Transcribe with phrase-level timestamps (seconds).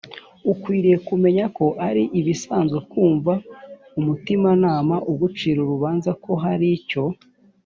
[0.51, 3.33] ukwiriye kumenya ko ari ibisanzwe kumva
[3.99, 7.03] umutimanama ugucira urubanza ko hari icyo